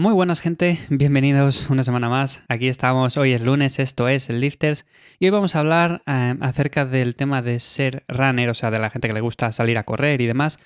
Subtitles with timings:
[0.00, 2.42] Muy buenas gente, bienvenidos una semana más.
[2.48, 4.86] Aquí estamos, hoy es lunes, esto es el Lifters
[5.18, 8.78] y hoy vamos a hablar eh, acerca del tema de ser runner, o sea, de
[8.78, 10.58] la gente que le gusta salir a correr y demás,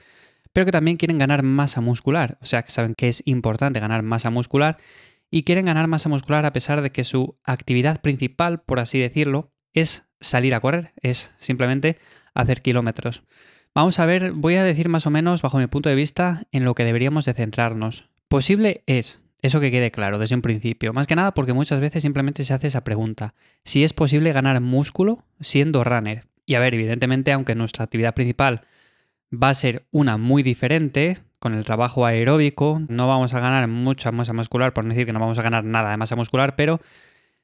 [0.53, 4.05] pero que también quieren ganar masa muscular, o sea, que saben que es importante ganar
[4.05, 4.77] masa muscular
[5.33, 9.51] y quieren ganar masa muscular a pesar de que su actividad principal, por así decirlo,
[9.73, 11.99] es salir a correr, es simplemente
[12.35, 13.25] hacer kilómetros.
[13.75, 16.65] Vamos a ver, voy a decir más o menos, bajo mi punto de vista, en
[16.65, 18.09] lo que deberíamos de centrarnos.
[18.29, 20.95] Posible es, eso que quede claro desde un principio.
[20.95, 23.35] Más que nada porque muchas veces simplemente se hace esa pregunta.
[23.63, 26.25] Si es posible ganar músculo siendo runner.
[26.47, 28.63] Y a ver, evidentemente, aunque nuestra actividad principal
[29.31, 34.11] va a ser una muy diferente, con el trabajo aeróbico, no vamos a ganar mucha
[34.13, 36.81] masa muscular, por no decir que no vamos a ganar nada de masa muscular, pero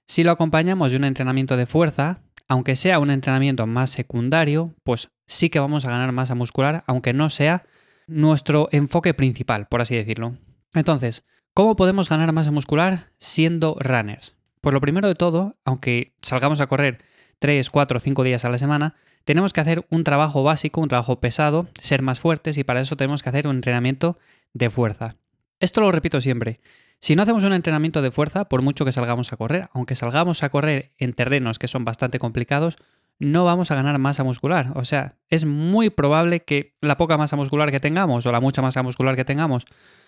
[0.07, 5.11] si lo acompañamos de un entrenamiento de fuerza, aunque sea un entrenamiento más secundario, pues
[5.27, 7.65] sí que vamos a ganar masa muscular, aunque no sea
[8.07, 10.39] nuestro enfoque principal, por así decirlo.
[10.73, 11.25] Entonces,
[11.61, 14.35] ¿Cómo podemos ganar masa muscular siendo runners?
[14.63, 17.05] Pues lo primero de todo, aunque salgamos a correr
[17.39, 18.95] 3, 4, 5 días a la semana,
[19.27, 22.97] tenemos que hacer un trabajo básico, un trabajo pesado, ser más fuertes y para eso
[22.97, 24.17] tenemos que hacer un entrenamiento
[24.55, 25.17] de fuerza.
[25.59, 26.61] Esto lo repito siempre.
[26.99, 30.43] Si no hacemos un entrenamiento de fuerza, por mucho que salgamos a correr, aunque salgamos
[30.43, 32.79] a correr en terrenos que son bastante complicados,
[33.21, 34.73] no vamos a ganar masa muscular.
[34.75, 38.63] O sea, es muy probable que la poca masa muscular que tengamos o la mucha
[38.63, 39.67] masa muscular que tengamos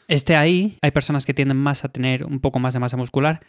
[0.09, 0.79] esté ahí.
[0.83, 3.41] Hay personas que tienden más a tener un poco más de masa muscular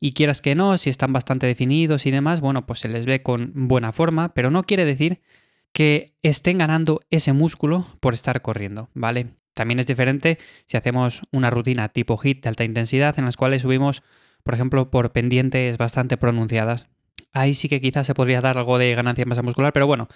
[0.00, 3.22] y quieras que no, si están bastante definidos y demás, bueno, pues se les ve
[3.22, 5.20] con buena forma, pero no quiere decir
[5.72, 9.28] que estén ganando ese músculo por estar corriendo, ¿vale?
[9.52, 13.62] También es diferente si hacemos una rutina tipo HIT de alta intensidad en las cuales
[13.62, 14.02] subimos,
[14.42, 16.86] por ejemplo, por pendientes bastante pronunciadas.
[17.32, 20.08] Ahí sí que quizás se podría dar algo de ganancia en masa muscular, pero bueno,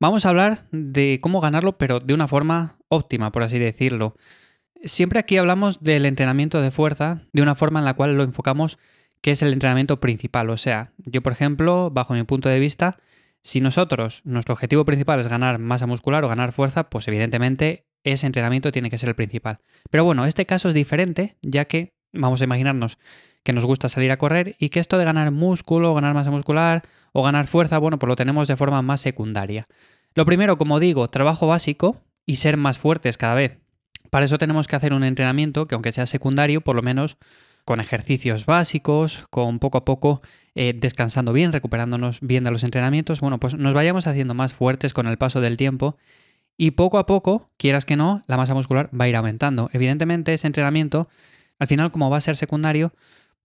[0.00, 4.16] vamos a hablar de cómo ganarlo, pero de una forma óptima, por así decirlo.
[4.84, 8.78] Siempre aquí hablamos del entrenamiento de fuerza de una forma en la cual lo enfocamos
[9.20, 10.50] que es el entrenamiento principal.
[10.50, 12.98] O sea, yo por ejemplo, bajo mi punto de vista,
[13.42, 18.26] si nosotros, nuestro objetivo principal es ganar masa muscular o ganar fuerza, pues evidentemente ese
[18.26, 19.58] entrenamiento tiene que ser el principal.
[19.90, 22.98] Pero bueno, este caso es diferente, ya que vamos a imaginarnos
[23.42, 26.82] que nos gusta salir a correr y que esto de ganar músculo, ganar masa muscular
[27.12, 29.66] o ganar fuerza, bueno, pues lo tenemos de forma más secundaria.
[30.14, 33.58] Lo primero, como digo, trabajo básico y ser más fuertes cada vez.
[34.10, 37.16] Para eso tenemos que hacer un entrenamiento que aunque sea secundario, por lo menos
[37.64, 40.22] con ejercicios básicos, con poco a poco
[40.54, 44.94] eh, descansando bien, recuperándonos bien de los entrenamientos, bueno, pues nos vayamos haciendo más fuertes
[44.94, 45.98] con el paso del tiempo
[46.56, 49.70] y poco a poco, quieras que no, la masa muscular va a ir aumentando.
[49.72, 51.08] Evidentemente ese entrenamiento,
[51.58, 52.92] al final como va a ser secundario,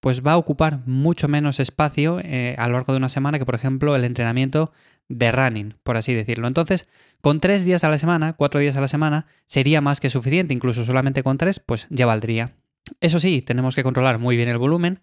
[0.03, 3.45] pues va a ocupar mucho menos espacio eh, a lo largo de una semana que,
[3.45, 4.73] por ejemplo, el entrenamiento
[5.07, 6.45] de running, por así decirlo.
[6.49, 6.89] Entonces,
[7.21, 10.53] con tres días a la semana, cuatro días a la semana, sería más que suficiente,
[10.53, 12.51] incluso solamente con tres, pues ya valdría.
[12.99, 14.99] Eso sí, tenemos que controlar muy bien el volumen,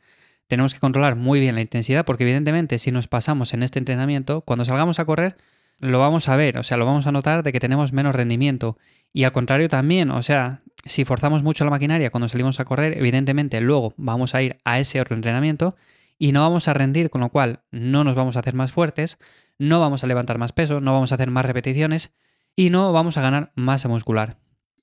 [0.49, 4.43] tenemos que controlar muy bien la intensidad, porque evidentemente si nos pasamos en este entrenamiento,
[4.43, 5.39] cuando salgamos a correr,
[5.79, 8.77] lo vamos a ver, o sea, lo vamos a notar de que tenemos menos rendimiento.
[9.15, 12.97] Y al contrario también, o sea, si forzamos mucho la maquinaria cuando salimos a correr,
[12.99, 15.77] evidentemente luego vamos a ir a ese otro entrenamiento
[16.19, 19.19] y no vamos a rendir, con lo cual no nos vamos a hacer más fuertes,
[19.59, 22.11] no vamos a levantar más peso, no vamos a hacer más repeticiones
[22.57, 24.39] y no vamos a ganar masa muscular.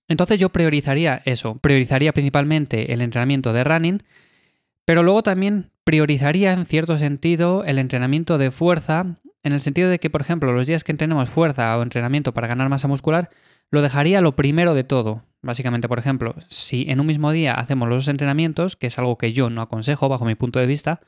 [0.07, 4.03] Entonces yo priorizaría eso, priorizaría principalmente el entrenamiento de running,
[4.85, 9.99] pero luego también priorizaría en cierto sentido el entrenamiento de fuerza, en el sentido de
[9.99, 13.29] que, por ejemplo, los días que entrenemos fuerza o entrenamiento para ganar masa muscular,
[13.69, 15.23] lo dejaría lo primero de todo.
[15.47, 19.17] Básicamente, por ejemplo, si en un mismo día hacemos los dos entrenamientos, que es algo
[19.17, 20.99] que yo no aconsejo bajo mi punto de vista,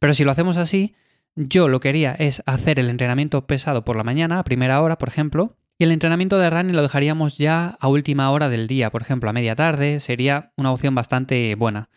[0.00, 0.96] pero si lo hacemos así,
[1.36, 4.98] yo lo que haría es hacer el entrenamiento pesado por la mañana, a primera hora,
[4.98, 8.90] por ejemplo, y el entrenamiento de running lo dejaríamos ya a última hora del día,
[8.90, 11.88] por ejemplo, a media tarde, sería una opción bastante buena.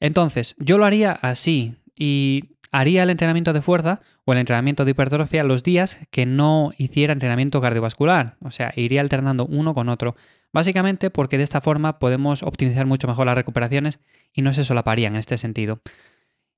[0.00, 4.90] Entonces, yo lo haría así y haría el entrenamiento de fuerza o el entrenamiento de
[4.90, 10.16] hipertrofia los días que no hiciera entrenamiento cardiovascular, o sea, iría alternando uno con otro.
[10.52, 14.00] Básicamente porque de esta forma podemos optimizar mucho mejor las recuperaciones
[14.32, 15.80] y no se solaparían en este sentido.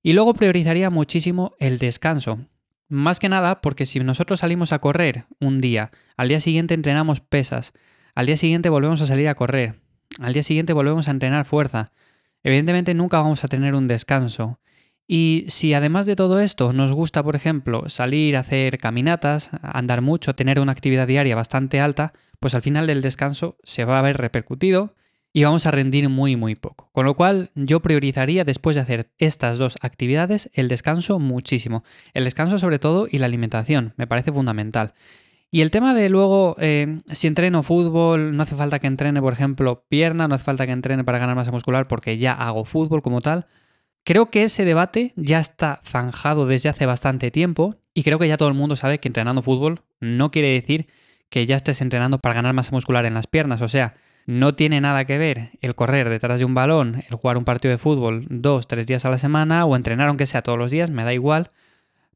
[0.03, 2.41] Y luego priorizaría muchísimo el descanso.
[2.89, 7.21] Más que nada porque si nosotros salimos a correr un día, al día siguiente entrenamos
[7.21, 7.73] pesas,
[8.15, 9.81] al día siguiente volvemos a salir a correr,
[10.21, 11.93] al día siguiente volvemos a entrenar fuerza,
[12.43, 14.61] evidentemente nunca vamos a tener un descanso.
[15.07, 20.01] Y si además de todo esto nos gusta, por ejemplo, salir a hacer caminatas, andar
[20.01, 24.03] mucho, tener una actividad diaria bastante alta, pues al final del descanso se va a
[24.03, 24.95] ver repercutido
[25.37, 26.89] y vamos a rendir muy muy poco.
[26.93, 31.85] Con lo cual yo priorizaría después de hacer estas dos actividades el descanso muchísimo.
[32.15, 34.95] El descanso sobre todo y la alimentación me parece fundamental.
[35.51, 39.33] Y el tema de luego, eh, si entreno fútbol, no hace falta que entrene, por
[39.33, 43.03] ejemplo, pierna, no hace falta que entrene para ganar masa muscular porque ya hago fútbol
[43.03, 43.47] como tal.
[44.05, 48.37] Creo que ese debate ya está zanjado desde hace bastante tiempo y creo que ya
[48.37, 50.89] todo el mundo sabe que entrenando fútbol no quiere decir
[51.31, 53.63] que ya estés entrenando para ganar masa muscular en las piernas.
[53.63, 53.95] O sea,
[54.27, 57.73] no tiene nada que ver el correr detrás de un balón, el jugar un partido
[57.73, 60.91] de fútbol dos, tres días a la semana o entrenar aunque sea todos los días,
[60.91, 61.51] me da igual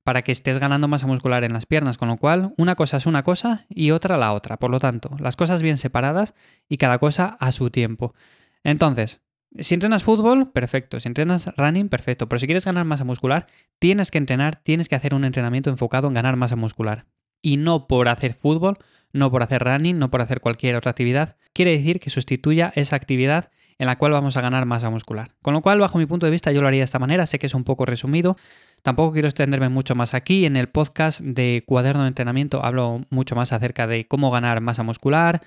[0.05, 3.07] para que estés ganando masa muscular en las piernas, con lo cual una cosa es
[3.07, 4.59] una cosa y otra la otra.
[4.59, 6.35] Por lo tanto, las cosas bien separadas
[6.69, 8.15] y cada cosa a su tiempo.
[8.63, 9.21] Entonces,
[9.59, 11.01] si entrenas fútbol, perfecto.
[11.01, 12.29] Si entrenas running, perfecto.
[12.29, 13.47] Pero si quieres ganar masa muscular,
[13.79, 17.07] tienes que entrenar, tienes que hacer un entrenamiento enfocado en ganar masa muscular.
[17.41, 18.79] Y no por hacer fútbol,
[19.13, 21.37] no por hacer running, no por hacer cualquier otra actividad.
[21.53, 25.37] Quiere decir que sustituya esa actividad en la cual vamos a ganar masa muscular.
[25.41, 27.27] Con lo cual, bajo mi punto de vista, yo lo haría de esta manera.
[27.27, 28.37] Sé que es un poco resumido.
[28.83, 30.47] Tampoco quiero extenderme mucho más aquí.
[30.47, 34.83] En el podcast de cuaderno de entrenamiento hablo mucho más acerca de cómo ganar masa
[34.83, 35.43] muscular,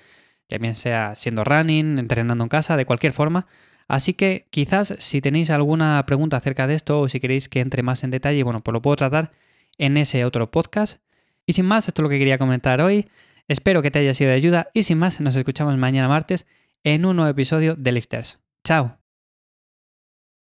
[0.48, 3.46] ya bien sea siendo running, entrenando en casa, de cualquier forma.
[3.92, 7.82] Así que quizás si tenéis alguna pregunta acerca de esto o si queréis que entre
[7.82, 9.32] más en detalle, bueno, pues lo puedo tratar
[9.76, 11.02] en ese otro podcast.
[11.44, 13.06] Y sin más, esto es lo que quería comentar hoy.
[13.48, 16.46] Espero que te haya sido de ayuda y sin más, nos escuchamos mañana martes
[16.84, 18.38] en un nuevo episodio de Lifters.
[18.64, 19.01] ¡Chao!